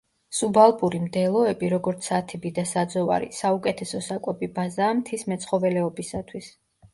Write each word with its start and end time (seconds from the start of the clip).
სუბალპური 0.35 1.01
მდელოები, 1.01 1.67
როგორც 1.73 2.07
სათიბი 2.11 2.51
და 2.55 2.63
საძოვარი, 2.69 3.29
საუკეთესო 3.41 4.01
საკვები 4.07 4.51
ბაზაა 4.57 4.97
მთის 5.03 5.27
მეცხოველეობისათვის. 5.35 6.51